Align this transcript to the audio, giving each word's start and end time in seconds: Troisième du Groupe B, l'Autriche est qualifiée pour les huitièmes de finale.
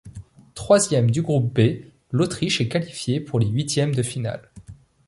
Troisième 0.55 1.11
du 1.11 1.21
Groupe 1.21 1.53
B, 1.59 1.83
l'Autriche 2.09 2.59
est 2.59 2.67
qualifiée 2.67 3.19
pour 3.19 3.37
les 3.39 3.45
huitièmes 3.45 3.93
de 3.93 4.01
finale. 4.01 4.49